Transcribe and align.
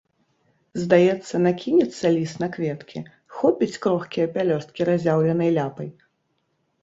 Здаецца, 0.83 1.41
накінецца 1.47 2.05
ліс 2.15 2.31
на 2.43 2.47
кветкі, 2.55 2.99
хопіць 3.41 3.79
крохкія 3.83 4.27
пялёсткі 4.37 4.81
разяўленай 4.91 5.49
ляпай. 5.59 5.89